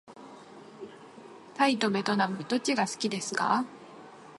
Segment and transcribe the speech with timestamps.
[1.53, 3.63] タイとべトナムどっちが好きですか。